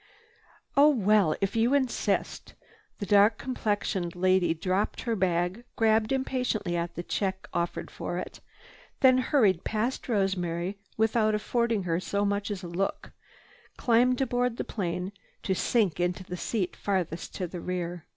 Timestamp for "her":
5.01-5.15, 11.83-11.99